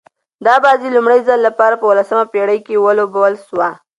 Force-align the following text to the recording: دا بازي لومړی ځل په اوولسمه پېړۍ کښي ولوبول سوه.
دا 0.45 0.55
بازي 0.65 0.87
لومړی 0.95 1.19
ځل 1.27 1.39
په 1.59 1.65
اوولسمه 1.85 2.23
پېړۍ 2.33 2.59
کښي 2.65 2.77
ولوبول 2.79 3.33
سوه. 3.47 3.69